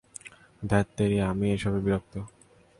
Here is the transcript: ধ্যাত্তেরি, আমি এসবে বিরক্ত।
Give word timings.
ধ্যাত্তেরি, 0.61 1.17
আমি 1.31 1.45
এসবে 1.55 1.79
বিরক্ত। 1.85 2.13